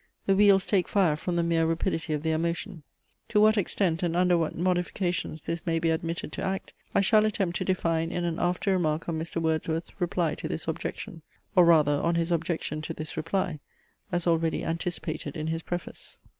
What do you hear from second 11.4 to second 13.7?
or rather on his objection to this reply,